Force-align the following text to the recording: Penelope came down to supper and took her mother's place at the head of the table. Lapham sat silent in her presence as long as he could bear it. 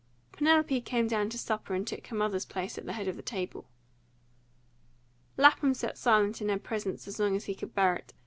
Penelope 0.31 0.81
came 0.81 1.07
down 1.07 1.29
to 1.29 1.37
supper 1.37 1.75
and 1.75 1.85
took 1.85 2.07
her 2.07 2.15
mother's 2.15 2.43
place 2.47 2.75
at 2.75 2.87
the 2.87 2.93
head 2.93 3.07
of 3.07 3.17
the 3.17 3.21
table. 3.21 3.67
Lapham 5.37 5.75
sat 5.75 5.95
silent 5.95 6.41
in 6.41 6.49
her 6.49 6.57
presence 6.57 7.07
as 7.07 7.19
long 7.19 7.35
as 7.35 7.45
he 7.45 7.53
could 7.53 7.75
bear 7.75 7.97
it. 7.97 8.11